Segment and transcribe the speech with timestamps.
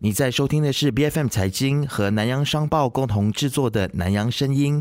[0.00, 4.80] 你在收听的是 B F M 财经和南洋商报共同制作的《南洋声音》，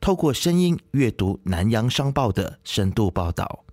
[0.00, 3.64] 透过声音阅读南洋商报的深度报道。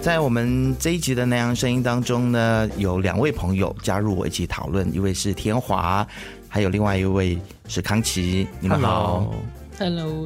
[0.00, 6.04] 在我们这一集的南洋声音当中呢，有两位朋友加入我一起讨论，一位是天华，
[6.48, 7.38] 还有另外一位
[7.68, 8.48] 是康琪。
[8.58, 9.32] 你们好。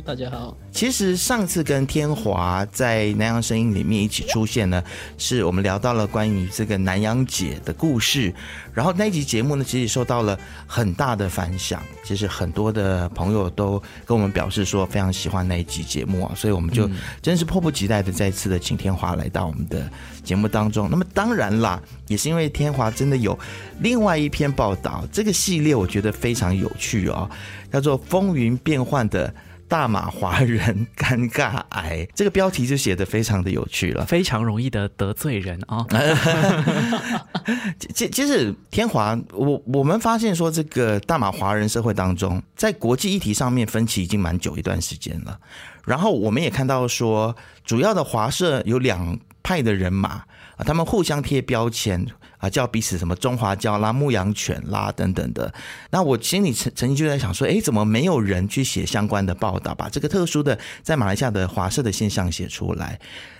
[0.05, 0.55] 大家好。
[0.71, 4.83] 其实上次跟天华在南洋声音里面一起出现呢，
[5.17, 8.35] 是我们聊到了关于这个南洋姐的故事。
[8.75, 16.87] 然后那一集节目呢，其实受到了很大的反响，其实很多的朋友都跟我们表示说非常喜欢那一集节目啊，所以我们就
[17.23, 19.91] 真是迫不及待的再次的请天华来到我们的
[20.23, 20.89] 节目当中。
[20.91, 23.39] 那么当然啦，也是因为天华真的有
[23.81, 27.31] 另外一篇报道，这个系列我觉得非常有趣哦，
[27.73, 29.27] 叫做《风云变幻的》。
[29.69, 35.87] 大马华人尴尬癌，这个标题就写的非常的有趣了，非常容易的得罪人啊。
[37.95, 45.39] 其其实天华，我我们发现说，这个大马华人社会当中，在国际议题上面分歧已经蛮久一段时间了。
[45.85, 50.09] 然后我们也看到说，主要的华社有两派的人马
[50.57, 52.07] 啊，他们互相贴标签。
[52.39, 55.53] 啊，叫彼此什么中华教啦、牧羊犬啦等等的。
[55.91, 62.99] 那我心里曾曾经就在想说，哎，怎么没有人去写相关的报道，把这个特殊的在马来西亚的华社的现象写出来？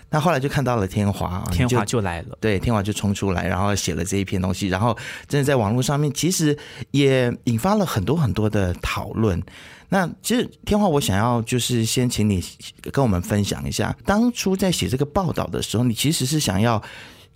[0.09, 6.57] 那后来就看到了天华，天华就来了，对，天华就冲出来，然后写了这一篇东西，然后真的在网络上面，其实
[6.91, 9.41] 也引发了很多很多的讨论。
[9.89, 12.41] 那其实天华，我想要就是先请你
[12.93, 16.81] 跟我们分享一下，当初在写这个报道的时候，你其实是想要。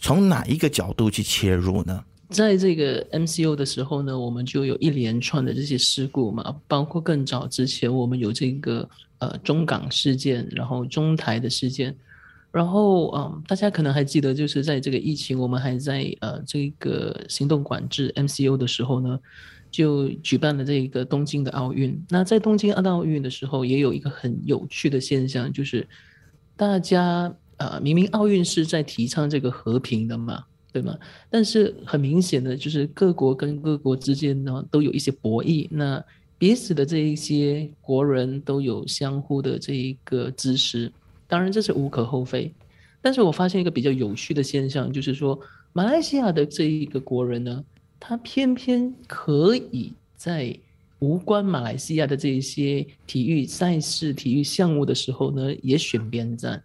[0.01, 2.03] 从哪一个角度去切入呢？
[2.29, 11.93] 在这个 MCO 的时候呢，我们就有一连串的这些事故嘛，包括更早之前我们有这个呃中港事件，然后中台的事件，
[12.51, 19.19] 然后嗯，大家可能还记得，就是在这个疫情我们还在呃这个行动管制 MCO 的时候呢，
[19.69, 22.01] 就举办了这个东京的奥运。
[22.09, 25.85] 那在东京奥运的时候，也有一个很有趣的现象，就是
[26.55, 27.35] 大家。
[27.61, 30.97] 啊，明明奥运是在提倡这个和平的嘛，对吗？
[31.29, 36.03] 但是很明显的就是各国跟各国之间呢都有一些博弈，那
[36.37, 40.91] 彼此的这一些国人都有相互的这一个支持，
[41.27, 42.51] 当然这是无可厚非。
[42.99, 45.39] 但是我发现一个比较有趣的现象，就是说
[45.71, 47.63] 马来西亚的这一个国人呢，
[47.99, 50.57] 他偏偏可以在
[50.99, 56.63] 无关马来西亚的这一些体育赛事、体育项目的时候呢，也选边站。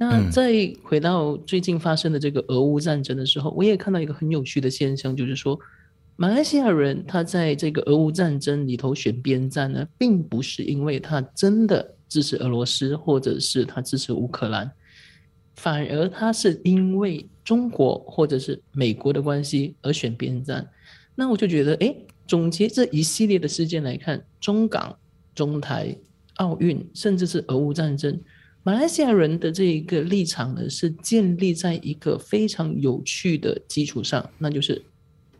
[0.00, 0.52] 那再
[0.84, 5.58] 回到最近发生的这个俄乌战争的时候，我也看到一个很有趣的现象，就是说，
[6.14, 14.70] 马来西亚人他在这个俄乌战争里头选边站呢，并不是因为他真的支持俄罗斯，或者是他支持乌克兰，
[15.56, 20.64] 反而他是因为中国或者是美国的关系而选边站。
[21.16, 21.92] 那我就觉得，哎，
[22.28, 24.96] 总结这一系列的事件来看，中港、
[25.34, 25.96] 中台、
[26.36, 28.20] 奥运，甚至是俄乌战争。
[28.68, 34.84] 马来西亚人的这一个立场呢，是建立在一个非常有趣的基础上，那就是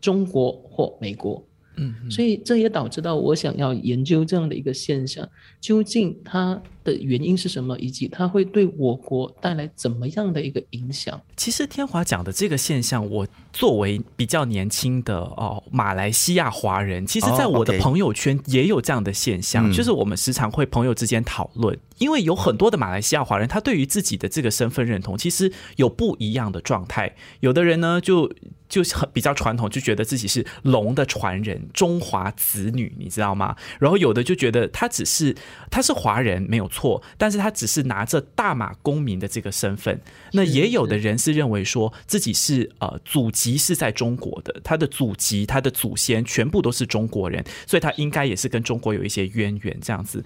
[0.01, 1.45] 中国或美国。
[1.77, 5.29] 嗯，所以这也导致到我想要研究这样的一个现象，
[5.61, 11.19] 究竟它的原因是什么，以及它会对我国带来怎么样的一个影响？
[11.37, 28.31] 其实天华讲的这个现象，我作为比较年轻的哦马来西亚华人，其实在我的朋友圈也有这样的现象，就是我们时常会朋友之间讨论，因为有很多的马来西亚华人，他对于自己的这个身份认同其实有不一样的状态，有的人呢就。
[28.69, 33.55] 就是很比较传统，就觉得自己是龙的传人，中华子女，你知道吗？
[33.79, 35.35] 然后有的就觉得他只是
[35.71, 36.78] 他是华人没有错，
[37.17, 39.99] 但是他只是拿着大马公民的这个身份。
[40.33, 50.23] 那也有的人是认为说自己是呃祖籍是在中国的，他的祖籍、他的祖先全部都是中国人，所以他应该也是跟中国有一些渊源这样子。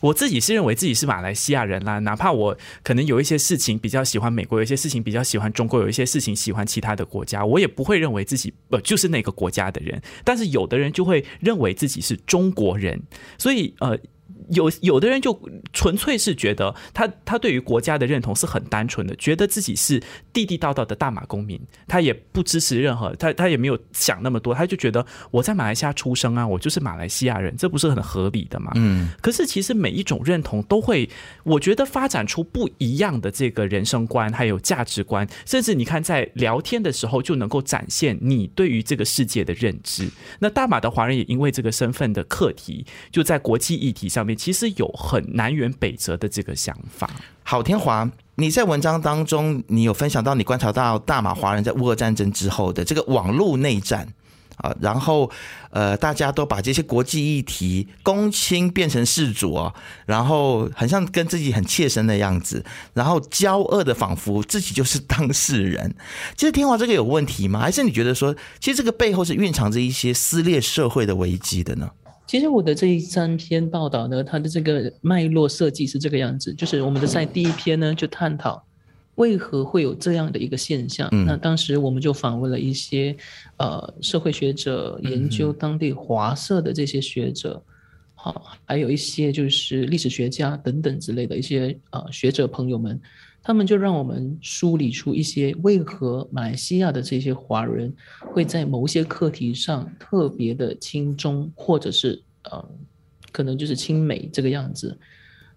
[0.00, 7.66] 我自己是认为自己是马来西亚人啦，哪怕我可能有一些事情比较喜欢美国，有一些事情比较喜欢中国，有一些事情喜欢其他的国家，我也。
[7.76, 13.02] 不会认为自己呃就是那个国家的人，但是有的人就会认为自己是中国人，
[13.36, 13.98] 所以呃。
[14.50, 15.38] 有有的人就
[15.72, 20.02] 纯粹是觉得他他对于国家的认同是很单纯的，觉得自己是
[20.32, 28.70] 地地道道的大马公民，他也不支持任何，他他也没有想那么多，他就觉得我在马来西亚出生啊，我就是马来西亚人，这不是很合理的嘛？
[28.76, 29.08] 嗯。
[29.20, 31.08] 可是其实每一种认同都会，
[31.42, 40.08] 我觉得发展出不一样的这个人生观，还有价值观，甚至你看在聊天的时候就能够展现你对于这个世界的认知。
[40.38, 44.26] 那大马的华人也因为这个身份的课题，就在国际议题上。
[44.26, 47.10] 面，其实有很南辕北辙的这个想法。
[47.42, 54.08] 郝天华，你在文章当中，你有分享到你观察到大马华人在乌俄战争之后的这个网络内战。
[54.56, 55.30] 啊，然后，
[55.68, 59.70] 呃，大家都把这些国际议题公卿变成事主啊，
[60.06, 62.64] 然后很像跟自己很切身的样子，
[62.94, 65.94] 然后骄傲的仿佛自己就是当事人。
[66.36, 67.60] 其实天华这个有问题吗？
[67.60, 71.90] 还是你觉得说，其实这个背后是蕴藏着一些撕裂社会的危机的呢？
[72.26, 78.62] 其实我的这一三篇报道呢，它的这个脉络设计是这个样子，就是我们的在第一篇呢就探讨。
[79.14, 81.08] 为何会有这样的一个现象？
[81.24, 83.16] 那当时我们就访问了一些
[83.56, 87.62] 呃社会学者，研究当地华社的这些学者，
[88.14, 93.00] 好，还有一些就是历史学家等等之类的一些呃学者朋友们，
[93.46, 97.94] 他们就让我们梳理出一些为何马来西亚的这些华人
[98.32, 102.68] 会在某些课题上特别的轻中，或者是呃
[103.30, 104.98] 可能就是亲美这个样子。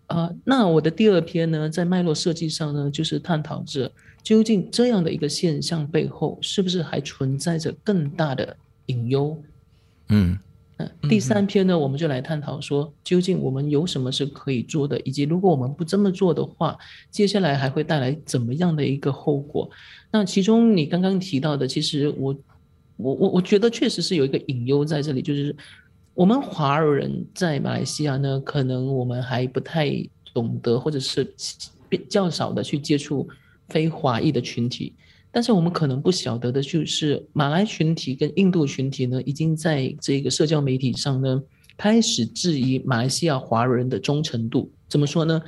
[0.06, 3.92] 啊，那我的第二篇呢，在脉络设计上呢，就是探讨着
[4.22, 8.56] 究竟这样的一个现象背后，是不是还存在着更大的
[8.86, 9.36] 隐忧？
[10.10, 10.38] 嗯，
[11.10, 16.78] 第三篇呢，我们就来探讨说，究竟我们有什么是可以做的，以及如果我们不这么做的话，
[17.10, 19.70] 接下来还会带来怎么样的一个后果？
[20.12, 22.36] 那其中你刚刚提到的，其实我
[22.98, 25.56] 我我我觉得确实是有一个隐忧在这里，就是。
[26.16, 29.90] 我们华人在马来西亚呢，可能我们还不太
[30.34, 31.24] 懂得，或者是
[31.88, 33.26] 比较少的去接触
[33.70, 34.94] 非华裔的群体。
[35.32, 41.42] 但是我们可能不晓得的就是，马来群体跟印度群体呢，已经在这个社交媒体上呢，
[41.78, 44.72] 开始质疑马来西亚华人的忠诚度。
[44.88, 45.42] 怎么说呢？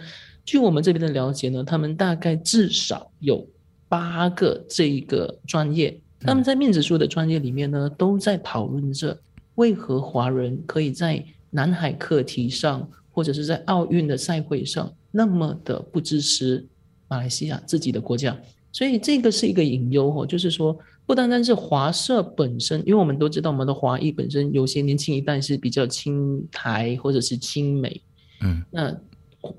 [0.46, 3.48] 据我们这边的了解呢，他们大概至少有
[3.88, 9.20] 八个这一个专业，他们在面子书的专业里面呢，都在讨论着。
[9.56, 16.66] 为何华人可以在南海课题上，或者是在奥运的赛会上，那么的不支持
[17.08, 18.36] 马来西亚自己的国家？
[18.72, 28.02] 所以这个是一个隐忧哦，就是说，不单单是华社本身，因为我们都知道，我们的华裔本身有些年轻一代是比较亲台或者是亲美，
[28.42, 28.96] 嗯，那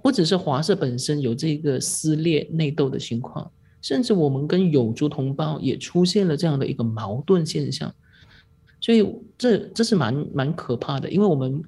[0.03, 3.51] 不只是华社本身有这个撕裂内斗的情况，
[3.81, 7.93] 甚至我们跟友族同胞也出现了这样的一个矛盾现象。
[8.81, 9.07] 所以
[9.39, 11.63] 这这是蛮蛮可怕的，因为我们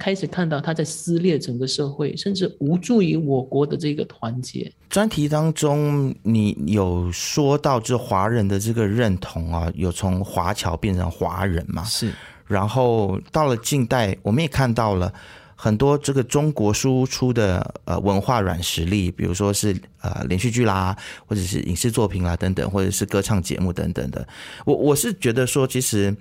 [0.00, 4.72] 开始看到他在撕裂整个社会，甚至无助于我国的这个团结。
[4.88, 11.84] 专题当中，你有说到这华人的这个认同啊，有从华侨变成华人嘛？
[11.84, 12.10] 是。
[12.46, 15.12] 然后到了近代，我们也看到了
[15.54, 20.96] 很多这个中国输出的呃文化软实力，比如说是呃连续剧啦，
[21.26, 24.26] 或者是影视作品啦等等，或者是歌唱节目等等的。
[24.64, 26.16] 我我是觉得说，其实。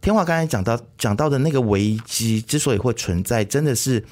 [0.00, 4.02] 天华刚才讲到讲到的那个危机之所以会存在，真的是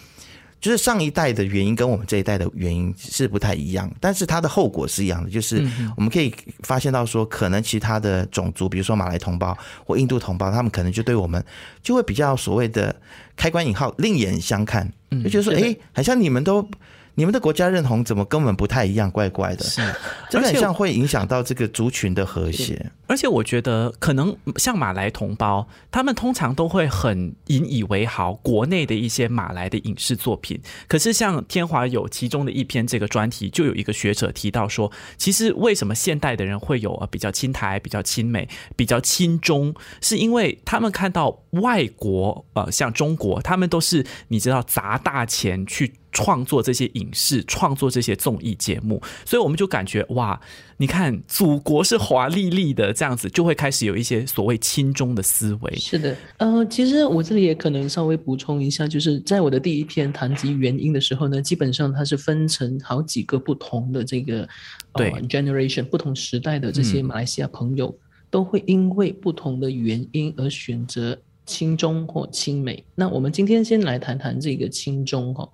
[0.61, 9.57] 就是上一代的原因跟我们这一代的原因是不太一样，但是它的后果是一样的，就是我们可以发现到说，可能其他的种族，比如说马来同胞
[9.87, 11.43] 或印度同胞，他们可能就对我们
[11.83, 12.95] 就会比较所谓的
[13.37, 14.93] 开关引号另眼相看，
[15.25, 16.69] 就觉得说，哎，好像你们都。
[17.19, 19.83] 你们的国家认同怎么根本不太一样，怪怪的，是，
[20.31, 22.93] 真的很像会影响到这个族群的和谐。
[23.09, 30.61] 而且我觉得，可能像马来同胞，他们通常都会很引以为豪国内的一些马来的影视作品。
[30.87, 45.95] 可是像天华有其中的一篇这个专题，就有一个学者提到说，其实为什么现代的人会有比较亲台、比较亲美、比较亲中，是因为他们看到外国，呃，像中国，他们都是你知道砸大钱去。
[46.19, 50.41] 创作这些影视，创作这些综艺节目，所以我们就感觉哇，
[50.79, 55.77] 你看祖国是华丽丽的这样子，就会开始有一些所谓亲中的思维。
[55.77, 64.49] 是的，呃，其实我这里也可能稍微补充一下，就是在我的第一篇谈及原因的时候呢，基本上它是分成好几个不同的这个
[64.95, 67.97] 对 generation 不同时代的这些马来西亚朋友，
[68.29, 72.83] 都会因为不同的原因而选择亲中或亲美。
[72.97, 75.49] 那我们今天先来谈谈这个亲中哈。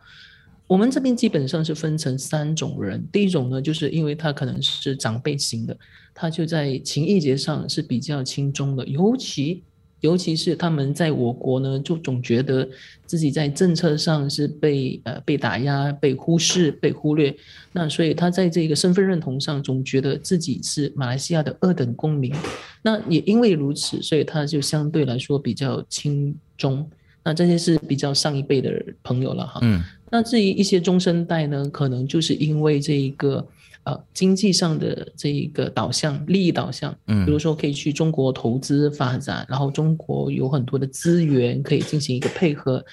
[0.67, 5.77] 我们这边基本上是分成三种人，第一种呢，就是因为他可能是长辈型的，
[6.15, 9.63] 他就在情义节上是比较轻中的，尤其
[10.01, 12.67] 尤其是他们在我国呢，就总觉得
[13.05, 17.35] 自己在政策上是被呃被打压、被忽视、被忽略，
[17.73, 22.35] 那所以他在这个身份认同上总觉得自己是马来西亚的二等公民，
[22.83, 26.91] 那也因为如此，所以他就相对来说比较轻中。
[27.25, 29.59] 那这些是比较上一辈的朋友了哈。
[29.63, 29.83] 嗯。
[30.11, 33.45] 那至于一些中生代呢，可能就是因为这一个
[33.83, 42.85] 呃经济上的这一个导向、利益导向，嗯，比如说可以去中国投资发展，然后中国有很多的资源可以进行一个配合，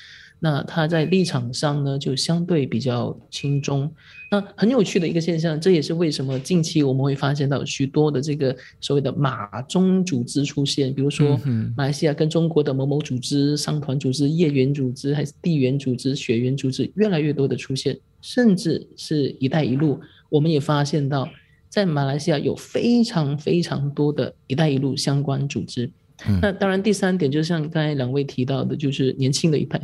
[0.43, 3.87] 那他在立场上呢，就相对比较轻中。
[4.31, 11.39] 那很有趣的一个现象，这也是为什么近期我们会发现到许多的这个所谓的马中组织出现，比如说
[11.77, 21.29] 马来西亚跟中国的某某组织、商团组织、业缘组织，还是地缘组织、血缘组织，越来越多的出现，甚至是一带一路，我们也发现到
[21.69, 25.91] 在马来西亚有非常非常多的一带一路相关组织。
[26.41, 29.79] 那当然，第三点就像刚才两位提到的，就是年轻的一辈，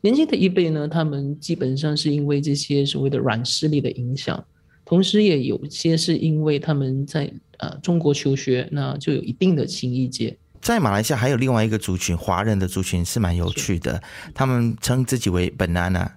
[0.00, 4.42] 年轻的一辈呢，他们基本上是因为这些所谓的软势力的影响，
[4.84, 10.36] 同时也有些是因为他们在呃中国求学，那就有一定的情谊结。
[10.60, 14.00] 在马来西亚还有另外一个族群，华人的族群是蛮有趣的，
[14.32, 16.08] 他们称自己为 banana。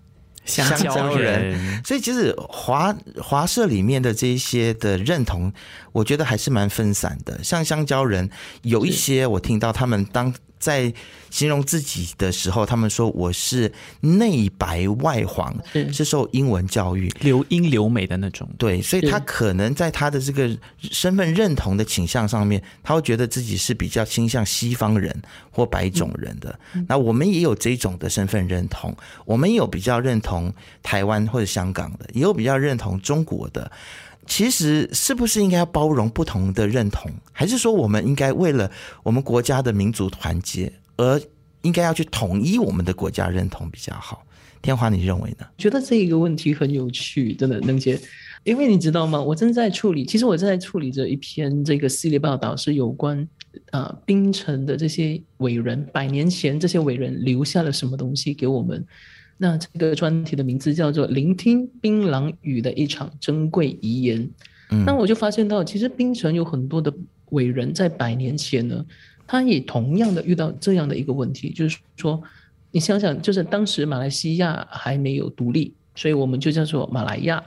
[0.45, 5.51] 香蕉人，所以其实华华社里面的这一些的认同，
[5.91, 7.43] 我觉得还是蛮分散的。
[7.43, 8.29] 像香蕉人，
[8.61, 10.33] 有一些我听到他们当。
[10.65, 10.91] 在
[11.29, 15.55] 形容自己的时候，他们说我是内白外黄，
[15.93, 18.49] 是受英文教育，留英留美的那种。
[18.57, 25.15] 对，所以他可能在他的这个身份认同的倾向上面，他会觉得自己是比较倾向西方人
[25.51, 26.57] 或白种人的。
[26.87, 33.71] 那我们也有这种的身份认同，我们有比较认同台湾或者香港的，也有比较认同中国的。
[34.27, 38.69] 其实是不是应该要包容不同的认同，还是说我们应该为了
[39.03, 41.21] 我们国家的民族团结，而
[41.61, 44.25] 应该要去统一我们的国家认同比较好？
[44.61, 45.45] 天华，你认为呢？
[45.57, 47.99] 觉得这一个问题很有趣，真的，能杰，
[48.43, 49.21] 因为你知道吗？
[49.21, 53.27] 我正在处理，其实我正在处理着一篇这个系列报道，是有关
[53.69, 58.83] 啊冰城的这些伟人，百年前这些伟人留下了什么东西给我们。
[59.37, 64.19] 那这个专题的名字叫做《聆听槟榔语的一场珍贵遗言》。
[64.71, 66.93] 嗯，那我就发现到，其实槟城有很多的
[67.31, 68.85] 伟人，在百年前呢，
[69.27, 72.21] 他也同样的遇到这样的一个问题，就是说，
[72.71, 77.43] 你想想，就是当时马来西亚还没有独立，所以我们就叫做马来亚。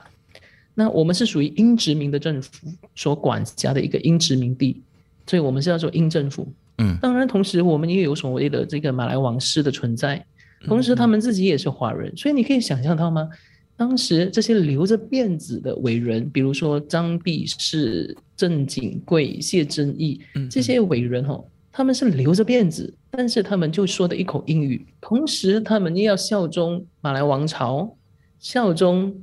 [0.75, 2.51] 那我们是属于英殖民的政府
[2.95, 4.81] 所管辖的一个英殖民地，
[5.25, 6.47] 所以我们是叫做英政府。
[6.77, 10.23] 嗯，当然，同时我们也有所谓的这个马来王室的存在。
[10.65, 13.29] 同时，他们自己也是华人，所以你可以想象到吗？
[13.77, 20.19] 当时这些留着辫子的伟人，比如说张弼士、郑景贵、谢正义
[20.51, 27.95] 这些伟人哦，他们是留着辫子，但是他们就说的一口英语，同时他们又要效忠马来王朝，
[28.37, 29.15] 效忠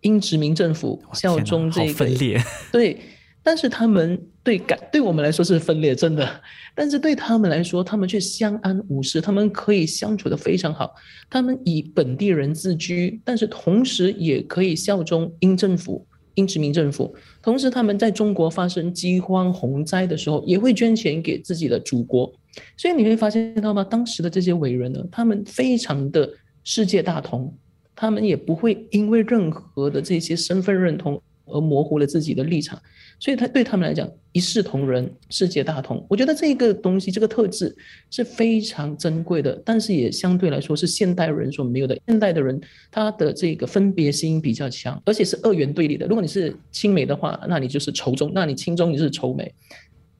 [0.00, 2.98] 英殖民政府，效忠这个分裂对。
[3.44, 6.28] 但是他们对感对我们来说是分裂，真的。
[6.74, 10.92] 但是对他们来说，他们却相安无事，他们可以相处的非常好。
[11.30, 17.14] 他们以本地人自居，但是同时也可以效忠英政府、英殖民政府。
[17.40, 22.32] 同时，他们在中国发生饥荒、洪灾的时候，也会捐钱给自己的祖国。
[22.76, 23.84] 所以你会发现到吗？
[23.84, 26.28] 当时的这些伟人呢，他们非常的
[26.64, 27.54] 世界大同，
[27.94, 32.80] 他们也不会因为任何的这些身份认同而模糊了自己的立场。
[33.22, 36.04] 所以，他对他们来讲，一视同仁，世界大同。
[36.10, 37.72] 我觉得这个东西，这个特质
[38.10, 41.96] 是非常珍贵的，但是也相对来说是现代人所没有的。
[42.04, 42.60] 现代的人，
[42.90, 46.04] 他的这个分别心比较强，而且是二元对立的。
[46.08, 49.54] 如果你是亲美的话，那你就是仇中；那你亲中，你是仇美。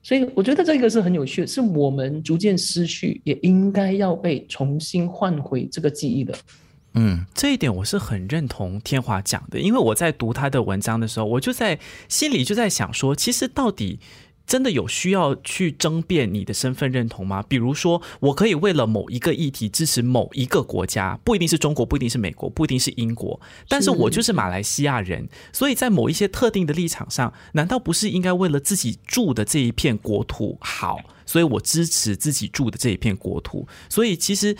[0.01, 6.33] 所以，我觉得这个是很有趣，是我们逐渐失去，也应该要被重新换回这个记忆的。
[6.95, 13.99] 嗯，这一点我是很认同天华讲的，因为我在读他的文章的时候，我就在心里就在想说，其实到底
[14.45, 17.43] 真的有需要去争辩你的身份认同吗？
[17.47, 33.67] 比如说，我可以为了某一个议题支持某一个国家，不一定是中国，不一定是美国，不一定是英国，但是我就是马来西亚人，所以在某一些特定的立场上，难道不是应该为了自己住的这一片国土好，所以我支持自己住的这一片国土？
[33.89, 34.55] 所以其实。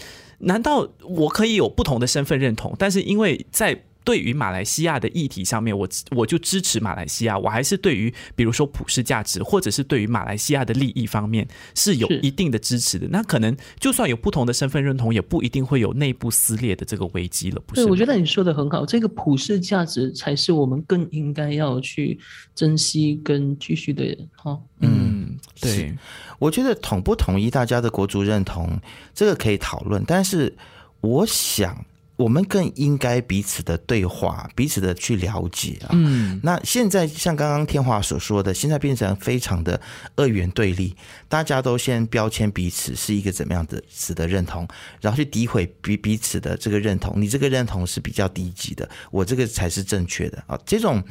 [0.46, 2.75] 难道我可以有不同的身份认同？
[2.78, 7.38] 但是因为在对于马来西亚的议题上面，我我就支持马来西亚。
[7.38, 13.08] 我还是对于比如说普世价值，或者是对于马来西亚的利益方面是有一定的支持的。
[13.10, 17.62] 那可能就算有不同的身份认同，也不一定会有内部撕裂的这个危机了。
[17.66, 17.86] 不是？
[17.86, 22.20] 我觉得你说的很好，这个普世价值才是我们更应该要去
[22.54, 24.04] 珍惜跟继续的。
[24.36, 25.96] 哈，嗯，对。
[26.40, 28.78] 我觉得统不统一大家的国族认同，
[29.14, 30.04] 这个可以讨论。
[30.06, 30.54] 但是，
[31.00, 31.86] 我想
[32.24, 35.89] 我们更应该彼此的对话，彼此的去了解啊。
[35.92, 39.80] 嗯，那现在像刚刚天华所说的，现在变成非常的
[40.15, 40.96] 二元对立，
[41.27, 44.65] 大家都先标签彼此是一个怎么样的词的认同，
[45.01, 47.22] 然后去诋毁彼彼此的这个认同。
[47.22, 50.58] 你这个认同是比较低级的，我这个才是正确的啊。
[50.65, 51.03] 这种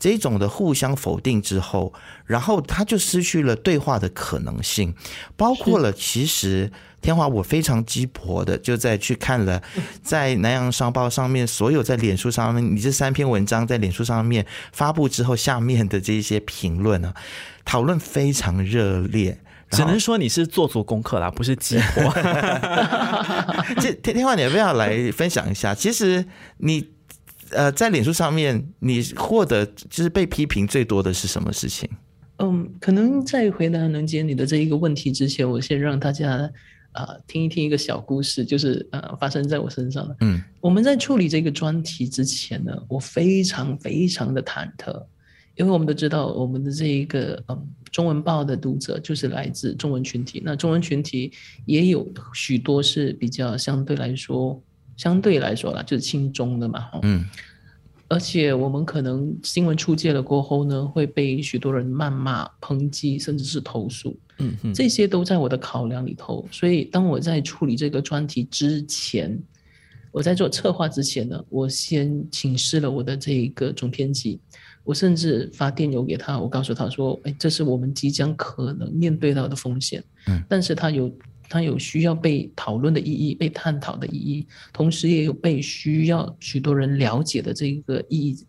[0.00, 1.94] 这种的互相否定之后。
[2.26, 4.92] 然后他就失去了对话的可能性，
[5.36, 6.68] 包括了其实
[7.06, 9.62] 天华，我非常鸡婆的，就在去看了
[10.02, 17.14] 在南洋商报上面所有在脸书上面，你这三篇文章在脸书上面发布之后，下面的这些评论啊，
[17.64, 19.38] 讨论非常热烈。
[19.70, 22.12] 只能说你是做足功课啦，不是鸡婆。
[23.80, 25.74] 这天天华，你要不要来分享一下？
[25.74, 26.24] 其实
[26.58, 26.88] 你
[27.50, 31.88] 呃，在脸书上面，你获得就是被批评最多的是什么事情？
[32.38, 36.50] 嗯，可能在回答能杰你的这一个问题之前，我先让大家
[36.96, 40.16] 啊听一听一个小故事，就是呃发生在我身上的。
[40.20, 45.04] 嗯，我们在处理这个专题之前呢，我非常非常的忐忑，
[45.56, 51.32] 因为我们都知道我们的这一个嗯中文报的读者就是来自中文群体，那中文群体
[51.64, 54.60] 也有许多是比较相对来说
[54.96, 57.24] 相对来说啦，就是轻中的嘛，嗯。
[58.08, 64.16] 而且我们可能新闻出界了过后呢，会被许多人谩骂、抨击，甚至是投诉。
[64.38, 66.46] 嗯嗯，这些都在我的考量里头。
[66.52, 69.36] 所以当我在处理这个专题之前，
[70.12, 74.40] 我在做策划之前呢，我先请示了我的这一个总编辑，
[74.84, 81.10] 我甚至发电邮给他，我告诉他说：“哎，这是我们即将可能面对到的风险。”嗯，但是他有。
[81.48, 88.46] 它有需要被讨论的意义，被探讨的意义，同时也有被需要许多人了解的这个意义。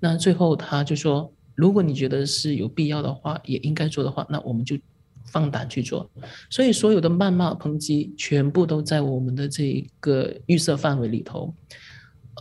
[0.00, 4.76] 那最后他就说，如果你觉得是有必要的话，也应该做的话，那我们就
[5.24, 6.08] 放胆去做。
[6.50, 11.52] 所以所有的谩骂、抨击，全部都在我们的这个预设范围里头。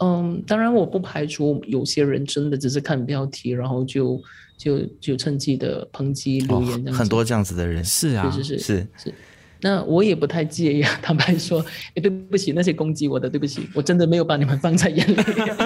[0.02, 4.22] 嗯，当然我不排除有些人真的只是看标题，然后就
[4.58, 9.14] 就就趁机的抨击留言，很多这样子的人是啊，是是是是。
[9.62, 11.64] 那我也不太介意啊， 坦白说，
[11.96, 15.16] 哎，对不起，那些攻击我的，对不起，我真的没有把你们放在眼里。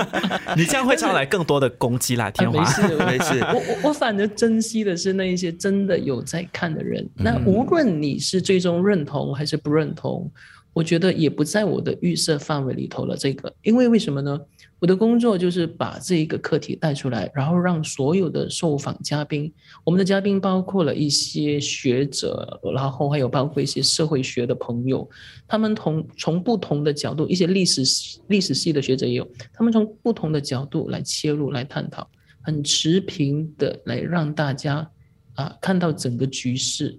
[0.55, 2.59] 你这样会招来更多的攻击啦，天华。
[2.59, 7.07] 没事 没事，我我我反而珍惜的是那一些真的有在看的人。
[7.15, 10.31] 那无论你是最终认同还是不认同，
[10.73, 13.17] 我觉得也不在我的预设范围里头了。
[13.17, 14.39] 这个，因为为什么呢？
[14.79, 19.51] 我的工作就是把这一个课题带出来，然后让所有的受访嘉宾，
[19.83, 25.07] 我们的嘉宾包括了一些学者，然后还有包括一些社会学的朋友，
[25.45, 27.83] 他们同从不同的角度，一些历史
[28.27, 32.09] 历史系的学者也有，他们从不同的角度来切入来探讨，
[32.41, 34.89] 很持平的来让大家
[35.35, 36.97] 啊看到整个局势，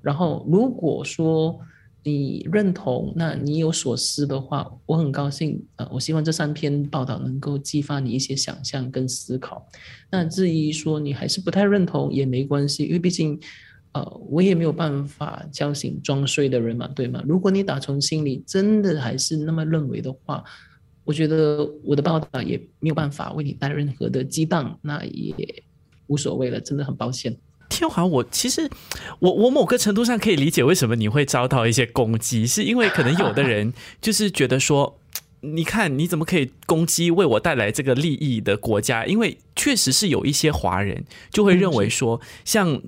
[0.00, 1.60] 然后如果说。
[2.04, 3.12] 你认同？
[3.16, 5.62] 那你有所思的话，我很高兴。
[5.76, 9.66] 呃，我希望这三篇报道能够激发你一些想象跟思考。
[10.10, 13.38] 那至于说你还是不太认同也没关系，因为毕竟，
[13.92, 17.22] 呃，我也没有办法叫醒装睡的人嘛，对吗？
[17.26, 20.42] 如果你打从心里真的还是那么认为的话，
[21.04, 25.34] 我觉得我的报道也没有办法为你带任何的激荡，那也
[26.06, 26.60] 无所谓了。
[26.60, 27.36] 真的很抱歉。
[27.68, 28.68] 天华，我其实
[29.18, 34.98] 我我某个程度上可以理解为什么你会遭到一些攻击，是因为可能有的人就是觉得说，
[35.42, 39.06] 你看你怎么可以攻击为我带来这个利益的国家？
[39.06, 42.82] 因为确实是有一些华人就会认为说，像。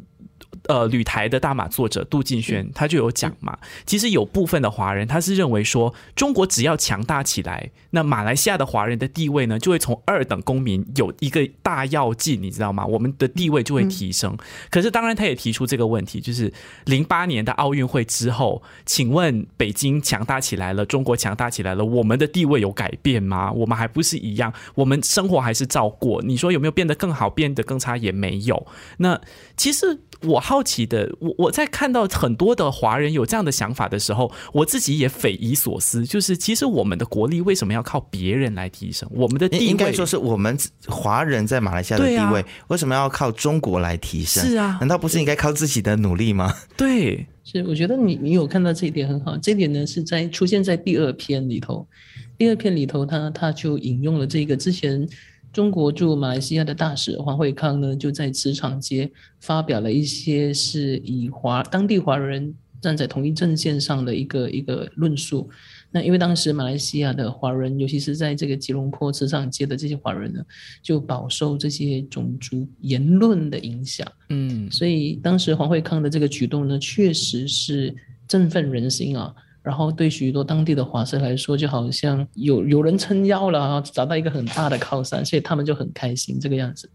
[0.71, 12.87] 呃，旅台的大马作者杜敬轩他就有讲嘛，其实有部分的华人他是认为说，中国只要强大起来，那马来西亚的华人的地位呢，就会从二等公民有一个大跃进，你知道吗？
[12.87, 14.39] 我们的地位就会提升。
[14.71, 16.53] 可是当然，他也提出这个问题，就是
[16.85, 23.51] 零八年的奥运会之后，请问北京强大起来了，中国强大起来了，我们的地位有改变吗？
[23.51, 26.23] 我们还不是一样，我们生活还是照过。
[26.23, 27.29] 你说有没有变得更好？
[27.29, 28.65] 变得更差也没有。
[28.99, 29.21] 那
[29.61, 29.99] 其实。
[30.23, 36.05] 我好奇的，我我在看到很多的华人有这样的想法的时候，我自己也匪夷所思。
[36.05, 39.09] 就是其实我们的国力为什么要靠别人来提升？
[39.15, 40.55] 我们的地位应该说是我们
[40.87, 44.45] 华人在马来西亚的地位，为什么要靠中国来提升？
[44.45, 46.55] 是啊，难道不是应该靠自己的努力吗？
[46.77, 47.65] 对，是。
[47.67, 49.39] 我觉得你你有看到这一点很好。
[49.39, 51.89] 这点呢是在出现在第二篇里头，
[52.37, 55.09] 第二篇里头他他就引用了这个之前。
[55.53, 59.11] 中国驻马来西亚的大使黄惠康呢，就在磁场街
[59.41, 65.51] 发表了一些是以华当地华人站在同一阵线上的一个一个论述。
[65.91, 70.41] 那因为当时马来西亚的华人，尤其是在这个吉隆坡磁场街的这些华人呢，
[70.81, 74.07] 就饱受这些种族言论的影响。
[74.29, 77.93] 嗯，所以当时黄惠康的这个举动呢，确实是
[78.29, 79.35] 振奋人心啊。
[79.63, 86.91] 然后对许多当地的华社来说，就好像有有人撑腰了啊，找到一个很大的靠山，所以他们就很开心这个样子。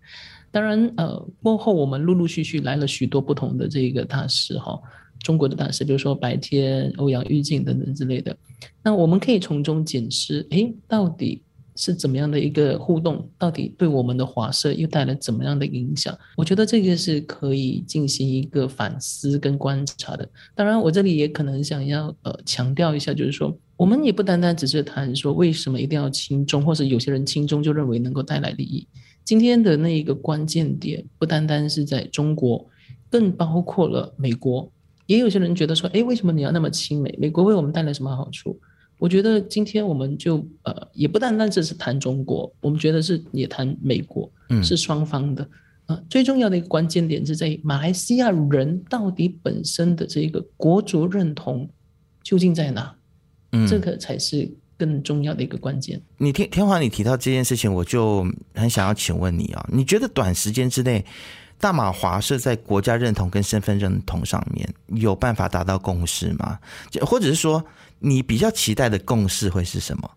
[0.51, 4.79] 当然，呃，过后我们陆陆续续来了许多不同的这个大师哈，
[5.19, 8.35] 中国的大师，比如说白天、欧阳玉靖等等之类的。
[8.81, 11.41] 那我们可以从中检视，哎，到底
[11.75, 16.17] 是怎么样的一个互动，到底对我们的华社又带来怎么样的影响？
[16.37, 20.27] 我觉得这个是可以进行一个反思跟观察的。
[20.55, 28.87] 当然，我这里也可能想要呃强调一下，就是说，我们也不单单只是谈说为什么一定要轻中，或者有些人轻中就认为能够带来利益。
[29.23, 32.65] 今天的那一个关键点不单单是在中国，
[33.09, 34.71] 更包括了美国。
[35.07, 37.13] 也有些人觉得说，哎，为什么你要那么亲美？
[37.19, 38.59] 美国为我们带来什么好处？
[38.97, 45.47] 我觉得今天我们就呃，也不单单只是谈中国，我们觉得是也谈美国，嗯，是双方的。
[45.87, 51.69] 呃，最重要的一个关键点是在于马来西亚人到底本身的这个国族认同
[52.23, 52.95] 究竟在哪？
[53.51, 56.01] 嗯，这个才是更重要的一个关键。
[56.17, 61.05] 你天天华，你提到这件事情，我就很想要请问你啊，你觉得短时间之内？
[61.57, 66.59] 大马华社在国家认同跟身份认同上面有办法达到共识吗？
[67.01, 67.63] 或者是说，
[68.05, 70.11] 你比较期待的共识会是什么？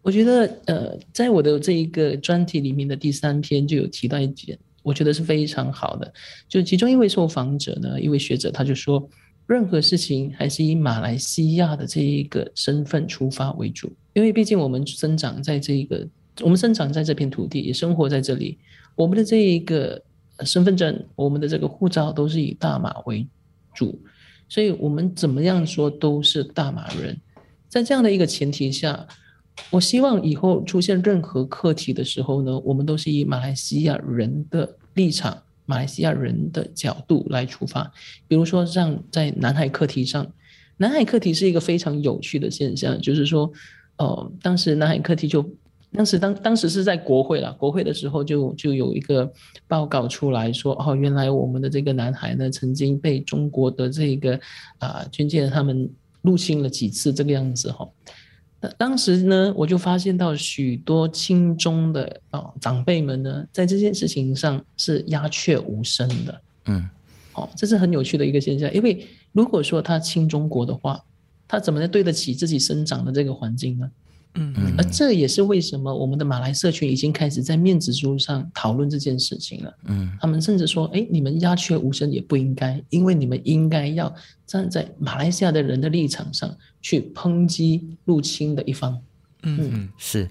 [0.00, 6.10] 我觉得，呃，在我的这一个专题里面的第三篇就有提到一点，我觉得是非常好的。
[6.48, 9.06] 就其中一位受访者呢，一位学者，他就说，
[9.46, 16.08] 任何事情还是以马来西亚的这一个身份出发为主，因为毕竟我们生长在这一个，
[16.40, 18.56] 我们生长在这片土地，也生活在这里，
[18.94, 20.02] 我们的这一个。
[20.44, 23.26] 身份证，我们的这个护照都是以大马为
[23.74, 24.00] 主，
[24.48, 27.20] 所以我们怎么样说都是大马人。
[27.68, 29.06] 在这样的一个前提下，
[29.70, 37.92] 我希望以后出现任何课题的时候呢，我们都是以马来西亚人的立场、马来西亚人的角度来出发。
[38.26, 40.26] 比如说，像在南海课题上，
[40.78, 43.52] 南海课题是一个非常有趣的现象，就是说，
[43.98, 45.48] 呃，当时南海课题就。
[45.90, 49.30] 当时当当时是在国会了，国会的时候就就有一个
[49.66, 54.38] 报告出来说，哦，原来我们的这个男孩呢，曾经被中国的这个
[54.78, 57.88] 啊军舰他们入侵了几次，这个样子哈。
[58.60, 66.40] 那当时呢，我就发现到许多亲中的啊长辈们呢，在这件事情上是鸦雀无声的。
[66.66, 66.86] 嗯，
[67.32, 71.02] 哦，这是很有趣的一个现象，因为如果说他亲中国的话，
[71.46, 73.90] 他怎么能对得起自己生长的这个环境呢？
[74.34, 79.74] 嗯，而这也是为什么我们的马来社群已经开始在面子书上讨论这件事情了。
[79.86, 84.14] 嗯，他们甚至说：“哎，你们鸦雀无声也不应该，因为你们应该要
[84.46, 88.96] 站在马来西亚的人的立场上去抨击入侵的一方。”
[89.42, 90.28] 嗯，嗯是。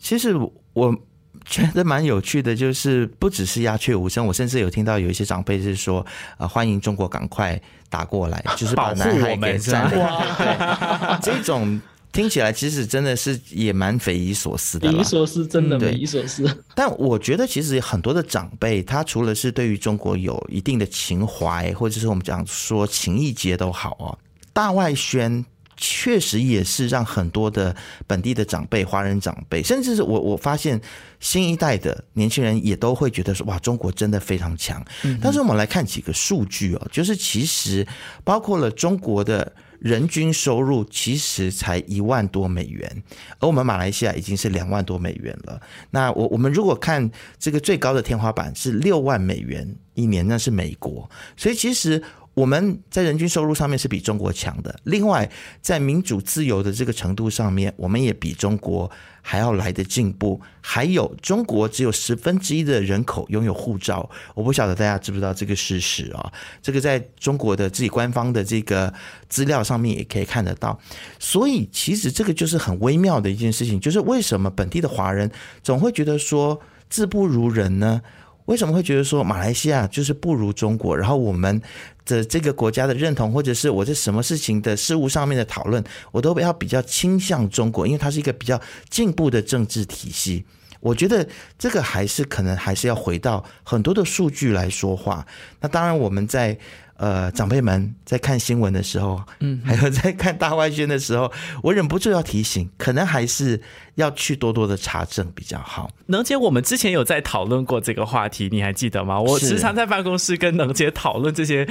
[0.00, 0.34] 其实
[0.72, 0.96] 我
[1.44, 6.04] 觉得蛮有趣的，就是不只是鸦雀无声，我甚至有听到有一些长辈是说
[6.38, 11.80] ：“啊，欢迎中国赶快打过来，就是把南海给占了。”这种。
[12.14, 16.46] 听起来其实真的是也蛮匪夷所思的，匪夷所思，真的匪夷所思。
[16.72, 24.16] 但我觉得其实很多的长辈，他除了是对于中国有一定的情怀，或者是我们讲说情谊结都好哦，
[24.52, 25.44] 大外宣
[25.76, 27.74] 确实也是让很多的
[28.06, 30.80] 本地的长辈、华人长辈，甚至是我我发现
[31.18, 34.80] 新一代的年轻人也都会觉得说，哇，中国真的非常强。
[35.20, 37.84] 但是我们来看几个数据哦，就是其实
[38.22, 39.52] 包括了中国的。
[39.84, 43.02] 人均收入其实才一万多美元，
[43.38, 45.60] 而我们马来西亚已经是两万多美元了。
[45.90, 51.10] 那我我们如果看这个最高的天花板是六万美元一年，那是美国。
[51.36, 52.02] 所以其实。
[52.34, 55.30] 我们在人均收入上面是比中国强的，另外
[55.62, 58.90] 在民主自由的这个程度上面，我们也比中国
[59.22, 60.40] 还要来的进步。
[60.60, 66.32] 还有中国只有十分之一的人口拥有护照，我不晓得大家知不知道这个事实啊？
[66.60, 68.92] 这个在中国的自己官方的这个
[69.28, 70.78] 资料上面也可以看得到。
[71.20, 75.30] 所以其实这个就是很微妙的一件事情，就是为什么本地的华人
[75.62, 78.02] 总会觉得说自不如人呢？
[78.46, 80.96] 为什么会觉得说马来西亚就是不如中国？
[80.96, 81.60] 然后我们
[82.04, 90.44] 的这个国家的认同，或者是我在什么事情的事物上面的讨论，我都要比较倾向中国，因为它是一个比较进步的政治体系。
[90.80, 91.26] 我觉得
[91.58, 95.26] 这个还是可能还是要回到很多的数据来说话。
[95.60, 96.58] 那当然我们在。
[96.96, 101.30] 呃，长辈们在看新闻的时候，嗯，还有在看大外宣的时候，
[101.62, 103.60] 我忍不住要提醒，可能还是
[103.96, 105.90] 要去多多的查证比较好。
[106.06, 109.20] 能姐，我们之前有在讨论过这个话题，你还记得吗？
[109.20, 111.68] 我时常在办公室跟能姐讨论这些，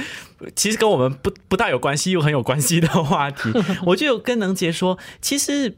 [0.54, 3.50] 其实跟我们不不大有关系又很有关系的话题。
[3.86, 5.76] 我就有跟能姐说，其实。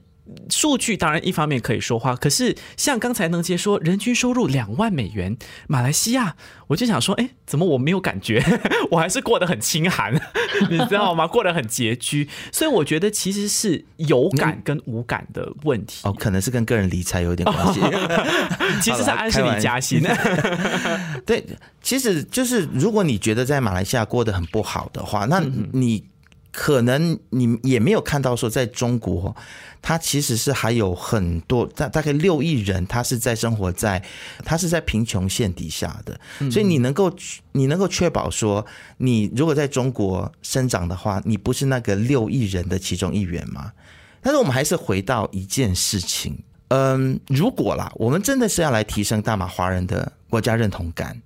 [0.50, 5.36] 数据当然一方面可以说话，可是像刚才能杰说人均收入两万美元，
[5.68, 6.36] 马来西亚，
[6.66, 8.42] 我就想说，哎，怎么我没有感觉？
[8.90, 10.14] 我还是过得很清寒，
[10.70, 11.26] 你知道吗？
[11.26, 16.00] 过得很拮据，所以我觉得其实是有感跟无感的问题。
[16.04, 17.80] 哦，可能是跟个人理财有点关系。
[18.82, 20.02] 其实是安心你加薪。
[21.24, 21.44] 对，
[21.82, 25.40] 其实就是如果你觉得在马来西亚过得很不好的话，那
[25.72, 26.04] 你。
[26.58, 29.36] 可能你也没有看到说，在中国，
[29.82, 34.02] 它其实是还有很多大大概六亿人，他是在生活在
[34.42, 36.18] 他是在贫穷线底下的，
[36.50, 37.14] 所以你能够
[37.52, 38.64] 你能够确保说，
[38.96, 43.70] 你如果在中国生长的话，你不是那个六亿人的其中一员吗？
[44.22, 51.20] 但是我们还是回到一件事情，嗯，如果啦，我们真的是要来提升大马华人的国家认同感。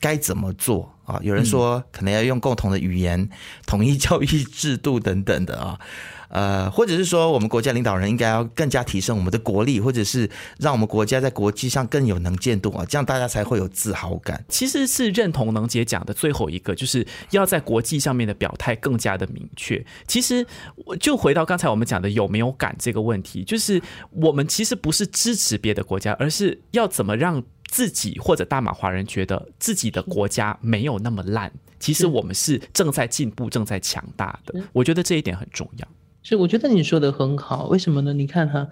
[0.00, 1.18] 该怎么做啊？
[1.22, 3.28] 有人说可能要用共同的语言、
[3.66, 5.80] 统一教育制度等等的啊，
[6.28, 14.44] 呃，或者是说我们国家领导人应该要更加提升我们的国力，或者是让我们国家在国际上更有能见度啊，这样大家才会有自豪感。
[14.48, 19.82] 其实是认同能姐讲的最后一个，就是要在国际上面的表态更加的明确。
[20.06, 20.46] 其实
[20.84, 27.42] 我就回到刚才我们讲的有没有感这个问题，就是我们其实不是支持别的国家，而是要怎么让。
[27.68, 34.60] 自己或者大马华人觉得自己的国家没有那么烂，其实我们是正在进步、正在强大的。
[34.72, 35.86] 我觉得这一点很重要。
[36.22, 37.68] 是，我觉得你说的很好。
[37.68, 38.12] 为什么呢？
[38.12, 38.68] 你看哈，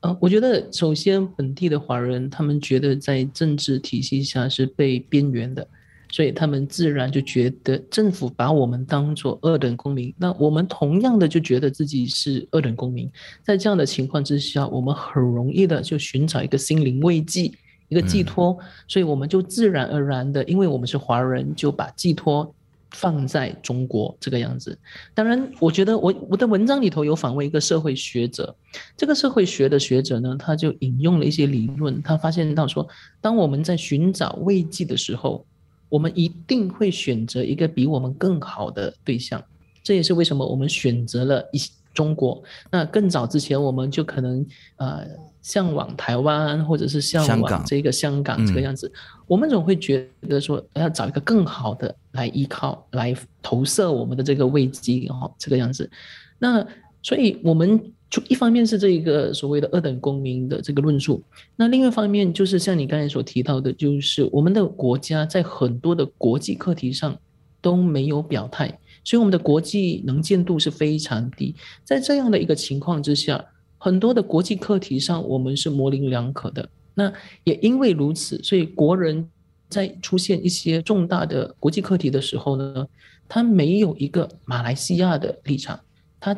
[0.00, 5.66] 呃，我觉得首先本地的华人他们觉得在政治体系下是被边缘的，
[6.10, 10.12] 所以他们自然就觉得政府把我们当做二等公民。
[10.18, 13.10] 那我们同样的就觉得自己是二等公民。
[13.42, 17.50] 在这样的情况之下，我们很容易的就寻找一个心灵慰藉。
[17.90, 18.56] 一个寄托，
[18.88, 22.54] 所以我们就自然而然的，因为我们是华人，就把寄托
[22.92, 24.78] 放在中国这个样子。
[25.12, 28.54] 当然，我觉得我我的文章里头有访问一个社会学者，
[28.96, 32.88] 这个社会学的学者呢，他就引用了一些理论，他发现到说，
[33.20, 35.44] 当我们在寻找慰藉的时候，
[35.88, 39.42] 我们一定会选择一个比我们更好的对象。
[39.82, 41.60] 这也是为什么我们选择了一
[42.00, 42.42] 中国。
[42.72, 45.06] 那更早之前，我们就可能呃。
[45.42, 48.92] 向往台湾，或者是向往这个香港这个样子，
[49.26, 55.90] 我们总会觉得说要找一个更好的来依靠，来投射我们的这个危机哦，这个样子。
[56.38, 56.62] 那
[57.02, 61.22] 所以我们就一方面是这一个所谓的二等公民的这个论述，
[61.56, 67.16] 那另外一方面就是像你刚才所提到的，就是我们的国家在很多的国际课题上
[67.62, 71.54] 都没有表态，所以我们的国际能见度是非常低。
[71.84, 73.44] 在这样的一个情况之下。
[73.82, 76.68] 很多的国际课题上，我们是模棱两可的。
[76.92, 77.10] 那
[77.44, 79.26] 也因为如此，所以国人
[79.70, 82.86] 在出现一些重大的国际课题的时候呢，
[83.26, 85.80] 他没有一个马来西亚的立场，
[86.20, 86.36] 他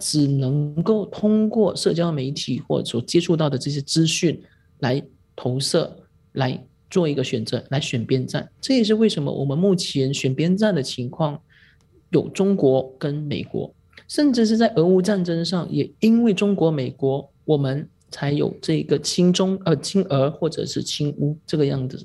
[0.00, 4.42] 只能够通过社交媒体或者所接触到的这些资讯
[4.80, 5.00] 来
[5.36, 5.96] 投射，
[6.32, 8.50] 来做一个选择，来选边站。
[8.60, 11.40] 这也是为什么我们目前选边站的情况
[12.10, 13.72] 有中国跟美国。
[14.08, 22.04] 甚至是在俄乌战争上，也因为中国、美国，我们才有这个亲中呃亲俄或者是亲乌这个样子。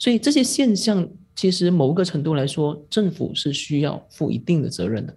[0.00, 5.16] 所以这些现象，其实某个程度来说，政府是需要负一定的责任的。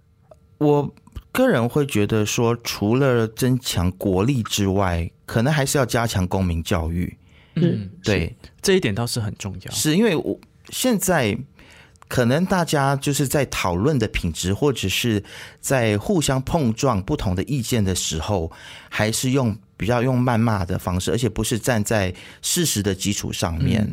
[0.58, 0.94] 我
[1.32, 7.18] 个人会觉得说，除了增强国力之外，可能还是要加强公民教育。
[7.56, 9.72] 嗯，对，这一点倒是很重要。
[9.72, 10.38] 是因为我
[10.70, 11.36] 现在。
[12.08, 15.22] 可能大家就是在讨论的品质，或者是
[15.60, 18.52] 在互相碰撞不同的意见的时候，
[18.90, 23.88] 还是用比较用谩骂的方式，而且不是站在事实的基础上面，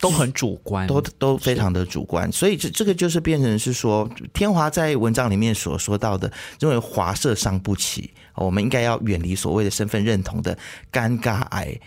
[0.00, 2.30] 都很主观，都都非常的主观。
[2.32, 10.58] 所以这这个就是变成是说，天华在文章里面所说到的，认为华社伤不起，我们应该要远离所谓的身份认同的
[10.92, 11.80] 尴尬癌。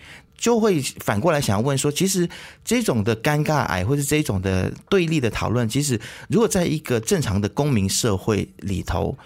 [0.43, 2.27] 就会反过来想要问说，其实
[2.65, 9.17] 这种的尴尬癌，或者这种的对立的讨论，其实如果在一个正常的公民社会里头，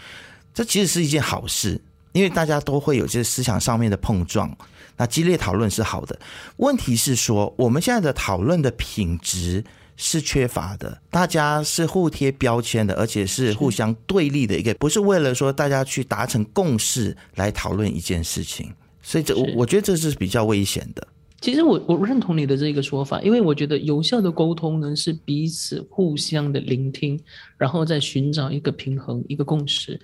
[0.54, 4.56] 这其实是一件好事，因为大家都会有这些思想上面的碰撞，
[4.96, 6.20] 那激烈讨论是好的。
[6.58, 9.64] 问题是说，我们现在的讨论的品质
[9.96, 18.72] 是缺乏的，大家是互贴标签的，而且是互相对立的一个，不是为了说大家去达成共识来讨论一件事情。
[19.08, 21.08] 所以这我我觉得这是比较危险的。
[21.40, 27.18] 其实我我认同你的这个说法，因为我觉得有效的沟通呢是彼此互相的聆听，
[27.58, 29.98] 然后再寻找一个平衡、一个共识。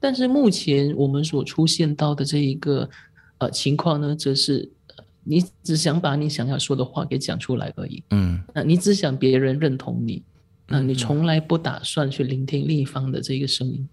[0.00, 2.88] 但是目前我们所出现到的这一个
[3.36, 4.66] 呃情况呢，则是
[5.24, 8.02] 你只想把你想要说的话给讲出来而已。
[8.12, 10.22] 嗯，那你只想别人认同你，
[10.68, 13.88] 那你从来不打算去聆听另一方的这个声音。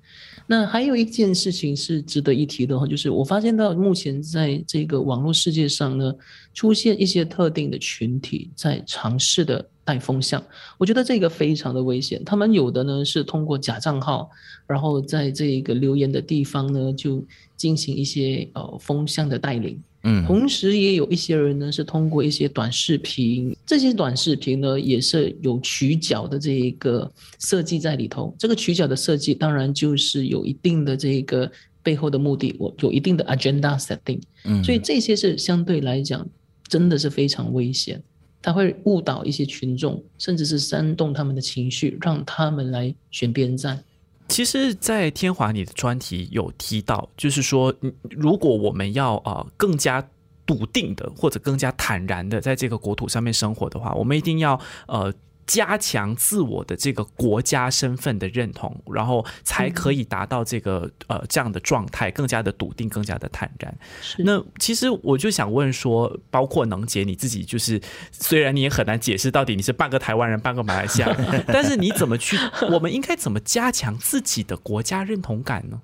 [0.45, 6.13] 那还有一件事情是值得一提的哈，就是我发现到目前在这个网络世界上呢，
[6.53, 10.43] 出现一些特定的群体在尝试的带风向，
[10.77, 12.23] 我觉得这个非常的危险。
[12.23, 14.29] 他们有的呢是通过假账号，
[14.67, 19.81] 然后在这个留言的地方呢就进行一些呃风向的带领。
[20.07, 28.33] 嗯，同时也有一些人呢是通过一些短视频，这些短视频呢也是有曲角的这一个设计在里头。
[28.37, 34.21] 这个曲角的设计当然就是有一定的这个背后的目的，我有一定的 agenda setting。
[34.43, 36.27] 嗯，所以这些是相对来讲
[36.67, 37.99] 真的是非常危险，
[38.43, 43.83] 它会误导一些群众，甚至是煽动他们的情绪，让他们来选边站。
[44.27, 47.73] 其实，在天华你的专题有提到，就是说，
[48.09, 50.05] 如果我们要啊更加
[50.45, 55.13] 笃定的，或者更加坦然的在这个国土上面生活的话，我们一定要呃。
[55.47, 63.77] 加强自我的这个国家身份的认同，然后才可以达到这个呃这样的状态，更加的笃定，更加的坦然。
[64.17, 67.79] 那其实我就想问说，包括能杰你自己，就是
[68.11, 71.15] 虽然你也很难解释到底你是半个台湾人，半个马来西亚，
[71.47, 72.35] 但是你怎么去？
[72.71, 75.79] 我们应该怎么加强自己的国家认同感呢？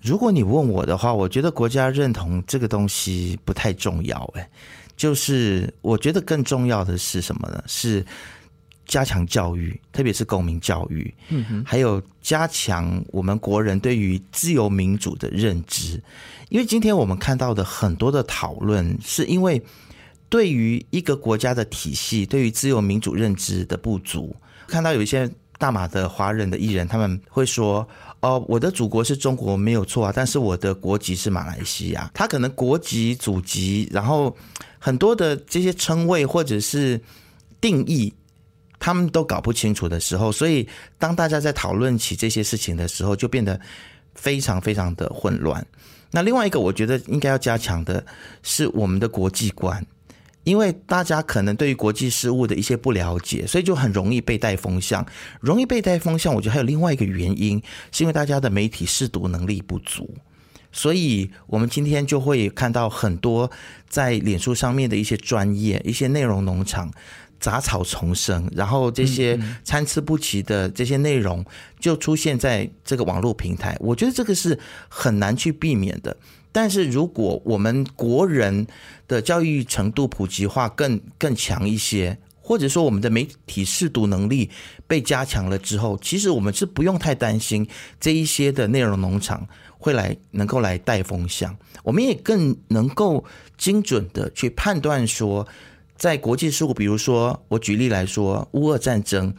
[0.00, 4.18] 如果你问我的话，我觉得国家认同这个东西不太重要。
[4.36, 4.48] 哎，
[4.96, 7.64] 就是我觉得更重要的是什么呢？
[7.66, 8.06] 是。
[8.92, 15.98] 加强教育，特别是公民教育，嗯哼，还有加强我们国人对于自由民主的认知。
[16.50, 19.62] 因为今天我们看到的很多的讨论，是因为
[20.28, 24.36] 对于一个国家的体系，对于自由民主认知的不足。
[24.66, 27.88] 看到有一些大马的华人的艺人，他们会说
[28.20, 34.36] ：“哦，我的祖国是中国，没有错啊，但是我的国籍是马来西亚。”他可能国籍、祖籍，然后
[34.78, 37.00] 很多的这些称谓或者是
[37.58, 38.12] 定义。
[38.84, 40.68] 他们都搞不清楚的时候，所以
[40.98, 43.58] 当大家在讨论起这些事情的时候，就变得
[44.16, 45.64] 非常非常的混乱。
[46.10, 48.04] 那另外一个，我觉得应该要加强的
[48.42, 49.86] 是我们的国际观，
[50.42, 55.06] 因为大家可能对于国际事务的一些不了解，所以就很容易被带风向。
[55.40, 60.12] 容易被带风向，我觉得还有另外一个原因，是因为大家的媒体识读能力不足，
[60.72, 63.48] 所以我们今天就会看到很多
[63.88, 66.90] 在脸书上面的一些专业、一些内容农场。
[67.42, 71.44] 杂草丛生，然后这些参差不齐的这些内容
[71.80, 73.76] 就出现在这个网络平台。
[73.80, 74.56] 我觉得这个是
[74.88, 76.16] 很难去避免的。
[76.52, 78.66] 但是如果我们国人
[79.08, 84.48] 的教育程度普及化更更强一些，或者说我们的媒体识读能力
[84.86, 87.66] 被加强了之后，其实我们是不用太担心
[87.98, 91.56] 这一些的内容农场会来能够来带风向。
[91.82, 93.24] 我们也更能够
[93.58, 95.48] 精准的去判断说。
[96.02, 99.32] 在国际事务，比如说我举例来说，乌俄战争，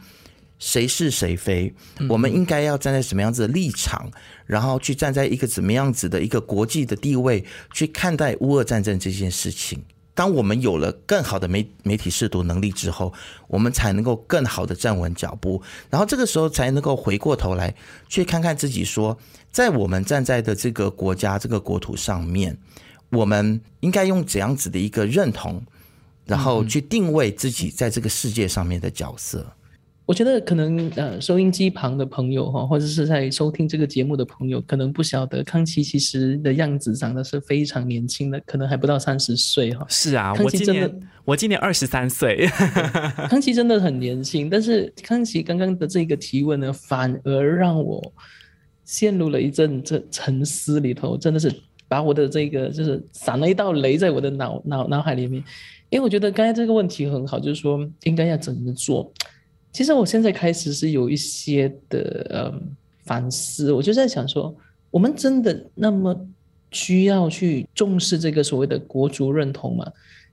[0.58, 1.74] 谁是谁非，
[2.08, 4.10] 我们应该要站在什么样子的立场，
[4.46, 9.84] 然后去站在一个怎么样子的一个国际的地位去看待乌俄战争这件事情。
[10.14, 13.12] 当我们有了更好的媒媒体视读能力之后，
[13.46, 17.74] 我们才能够更好的站稳脚步，然后这个时候才能够回过头来
[18.08, 19.18] 去看看自己，说
[19.52, 22.56] 在我们站在的这个国家这个国土上面，
[23.10, 25.62] 我们应该用怎样子的一个认同。
[26.26, 29.46] 然后去定位自己在这个世界上面的角色。
[30.06, 39.86] 我觉得可能呃，收音机旁的朋友哈，或者是在收听这个节目的朋友，可能不晓得康琪其实的样子长得是非常年轻的，可能还不到三十岁哈。
[39.88, 42.46] 是啊，我今年我今年二十三岁。
[43.30, 48.12] 康琪真的很年轻，但是康琪刚刚的这个提问呢，反而让我
[48.84, 51.50] 陷入了一阵这沉思里头，真的是
[51.88, 55.42] 把我的这个就是闪了一道雷在我的脑脑脑海里面。
[55.94, 59.12] 因为我觉得刚才这个问题很好，就是说应该要怎么做。
[59.72, 62.60] 其实我现在开始是有一些的呃
[63.04, 64.52] 反思，我就在想说，
[64.90, 66.12] 我们真的那么
[66.72, 69.86] 需要去重视这个所谓的国足认同吗？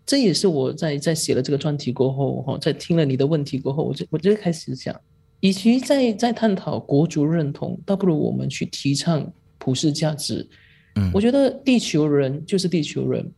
[0.03, 4.99] 这也是我在在写了这个专题过后，哈，在听了你的问题过后，我就我就开始想，
[5.41, 10.49] 与其在在探讨国足认同，倒不如我们去提倡普世价值。
[10.95, 13.31] 嗯，我觉得地球人就是地球人。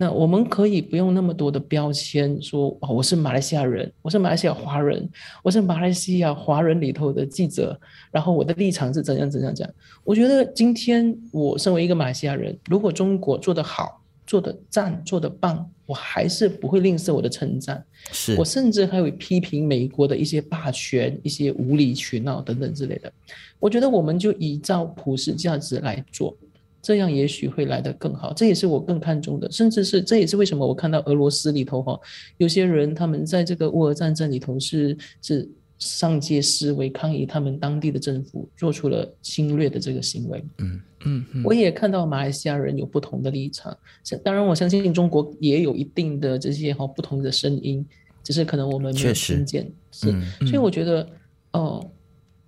[0.00, 5.06] 那我们可以不用那么多的标签，说哦，我是马来西亚人，我是马来西亚华人，
[5.42, 7.78] 我是马来西亚华人里头的记者，
[8.10, 9.68] 然后我的立场是怎样怎样讲。
[10.02, 17.84] 我觉得今天我身为一个马来西亚人，如果中国做得好，做得赞，做得棒，我还是不会吝啬我的称赞。
[18.10, 23.12] 是我甚至还会批评美国的一些霸权、一些无理取闹等等之类的。
[23.58, 26.34] 我觉得我们就依照普世价值来做。
[26.82, 32.00] 这样也许会来得更好，这也是我更看重的，甚至是这也是为什么我看到俄罗斯里头哈，
[32.38, 40.44] 有些人他们在这个乌俄战争里头是是上街示威抗议，他们当地的政府做出了侵略的这个行为。
[40.58, 43.76] 嗯嗯，我也看到马来西亚人有不同的立场，
[44.24, 47.84] 当然我相信中国也有一定的这些哈不同的声音，
[48.22, 49.70] 只是可能我们没有听见。
[49.90, 50.10] 是，
[50.46, 51.06] 所以我觉得
[51.52, 51.90] 哦。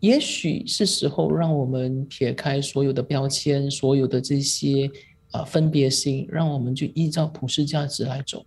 [0.03, 4.91] 也许是时候让我们撇开所有的标签，所有的这些
[5.31, 8.45] 啊分别心，让我们去依照普世价值来走。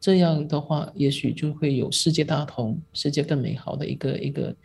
[0.00, 4.56] 这样的话，也许就会有世界大同、世界更美好的一个一个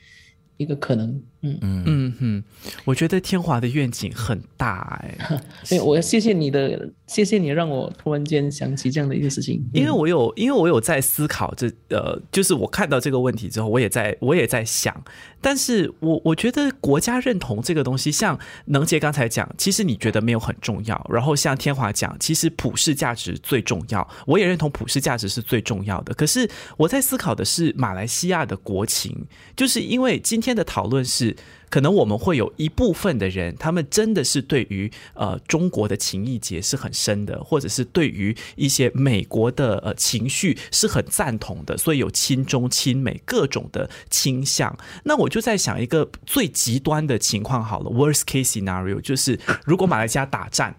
[0.56, 1.22] 一个可能。
[1.42, 1.58] 嗯。
[1.62, 1.84] 嗯。
[1.86, 2.44] 嗯嗯，
[2.86, 15.04] 我觉得天华的愿景很大哎， 对，我要谢谢你的，谢谢你让我突然间想起这样的一个事情，因为我有，因为我有在思考这呃，就是我看到这个问题之后，我也在，我也在想，
[15.42, 29.26] 但是我我觉得国家认同这个东西，像能杰刚才讲，其实你觉得没有很重要，然后像天华讲，其实普世价值最重要，我也认同普世价值是最重要的，可是我在思考的是马来西亚的国情，
[29.56, 31.30] 就是因为今天的讨论是。
[31.70, 44.78] 可能我们会有一部分的人，他们真的是对于呃中国的情谊结是很深的，或者是对于一些美国的呃情绪是很赞同的，所以有亲中亲美各种的倾向。
[45.04, 50.76] 那我就在想一个最极端的情况好了，worst case scenario 就是如果马来西亚打战，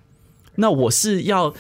[0.57, 1.55] 那我是要。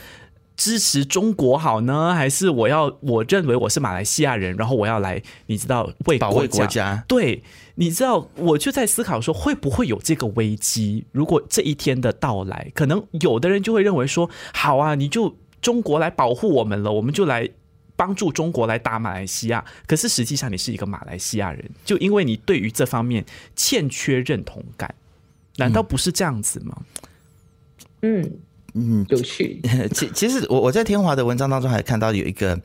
[0.57, 2.95] 支持中国好呢，还是我要？
[3.01, 7.03] 我认为我是马来西亚人，然后我要来，你知道为保卫国家。
[7.09, 7.43] 对，
[7.81, 11.07] 你知道，我就在思考说，会不会有这个危机？
[11.13, 17.49] 如果这一天的到来，可能有的人就会认为说，好啊，你就中国来保护我们了，我们就来
[17.97, 19.65] 帮助中国来打马来西亚。
[19.87, 23.25] 可是实际上，你是一个马来西亚人，就因为你对于这方面
[23.57, 24.95] 欠缺认同感，
[25.57, 26.83] 难道不是这样子吗？
[28.03, 28.31] 嗯。
[28.75, 29.61] 嗯，有趣。
[29.93, 32.59] 其其实我我在天华的文章当中还看到有一个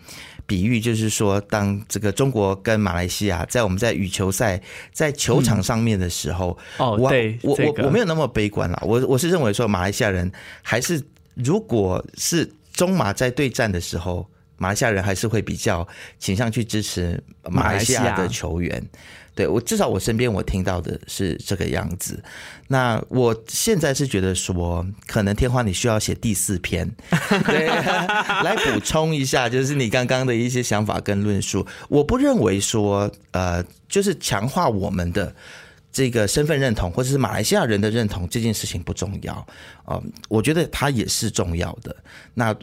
[0.45, 8.79] 比喻，就是说，当这个中国跟马来西亚在我们在羽球赛在球场上面的时候，哦，对，我我我没有那么悲观了。
[8.85, 10.31] 我我是认为说，马来西亚人
[10.61, 11.01] 还是
[11.33, 14.27] 如果是中马在对战的时候，
[14.57, 15.87] 马来西亚人还是会比较
[16.19, 18.83] 倾向去支持马来西亚的球员。
[19.35, 22.23] 对我至少我身边我听到的是这个样子，
[22.69, 26.89] 那我现在是觉得说，可能天花你需要写第四篇，
[27.45, 27.67] 对，
[28.45, 31.67] 来补充一下，就是你刚刚的一些想法跟论述。
[31.89, 35.35] 我不认为说，呃，就是强化我们的
[35.91, 39.33] 这个身份认同，或者是马来西亚人的认同这件事情不重要
[39.83, 41.93] 啊，我觉得它也是重要的。
[42.33, 42.55] 那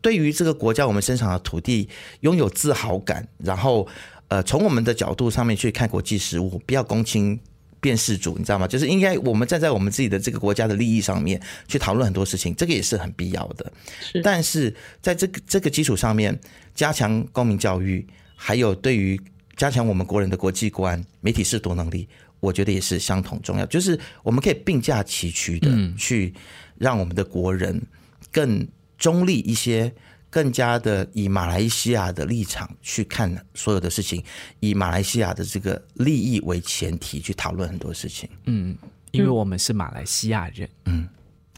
[0.00, 1.88] 对于这个国家，我们身上的土地
[2.22, 3.86] 拥有自豪感，然后。
[4.30, 7.36] 呃，从我们的角度上面去看国际事务，不要公卿
[7.80, 8.66] 辨事主，你知道吗？
[8.68, 13.72] 就是应该我们站在我们自己的这个国家的利益上面去讨论很多事情，这个也是很必要的。
[14.00, 14.72] 是，但是
[15.02, 16.38] 在这个这个基础上面，
[16.76, 18.06] 加强公民教育，
[18.36, 19.20] 还有对于
[19.56, 22.08] 加强我们国人的国际观、媒体识读能力，
[22.38, 23.66] 我觉得也是相同重要。
[23.66, 25.68] 就是我们可以并驾齐驱的
[25.98, 26.32] 去
[26.78, 27.82] 让我们的国人
[28.30, 28.64] 更
[28.96, 29.92] 中立一些。
[30.30, 34.22] 更加的以马来西亚的立场去看所有的事情，
[34.60, 38.28] 以马来西亚的这个利益为前提去讨论很多事情。
[38.46, 38.76] 嗯，
[39.10, 40.68] 因为我们是马来西亚人。
[40.84, 41.08] 嗯，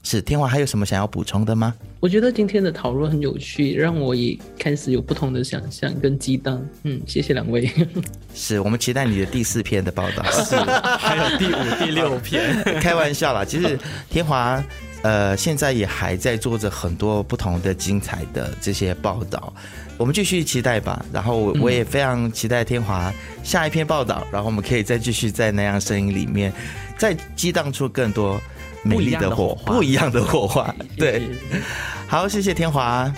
[0.02, 1.74] 是天华还有什么想要补充的吗？
[2.00, 6.66] 我觉得今天的讨论很有趣，让我也开始有不同的想象跟激荡。
[6.84, 7.70] 嗯，谢谢两位。
[8.34, 12.56] 是我们期待你的第四篇的报道，是还有第五、第六篇。
[12.80, 14.64] 开玩笑啦，其实天华。
[15.02, 19.52] 呃，现在也还在做着很多不同的精彩的这些报道，
[19.98, 21.04] 我们继续期待吧。
[21.12, 26.52] 然后我也非常期待天华下一篇报道，然后我们可以再继续在那样声音里面
[26.96, 28.40] 再激荡出更多
[28.84, 30.74] 美丽的火花，不一样的火花。
[30.96, 31.22] 对，
[32.06, 33.12] 好，谢谢天华。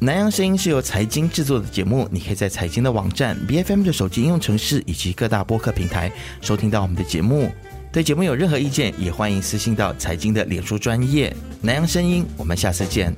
[0.00, 7.50] 南洋声音是由财经制作的节目，你可以在财经的网站 B F M 的手机应用程式以及各大播客平台收听到我们的节目。
[7.90, 12.24] 对节目有任何意见，也欢迎私信到财经的脸书专业南洋声音。
[12.36, 13.14] 我们下次见。